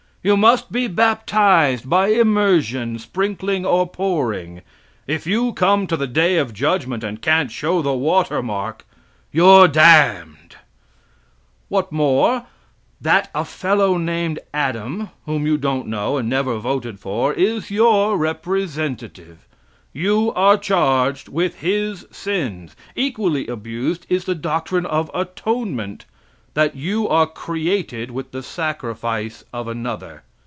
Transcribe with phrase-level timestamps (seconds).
[0.23, 4.61] You must be baptized by immersion, sprinkling or pouring.
[5.07, 8.85] If you come to the day of judgment and can't show the watermark,
[9.31, 10.57] you're damned!
[11.69, 12.45] What more:
[13.01, 18.15] That a fellow named Adam, whom you don't know and never voted for, is your
[18.15, 19.47] representative.
[19.91, 22.75] You are charged with his sins.
[22.95, 26.05] Equally abused is the doctrine of atonement,
[26.53, 30.21] that you are created with the sacrifice of another.